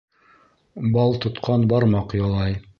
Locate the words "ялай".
2.25-2.61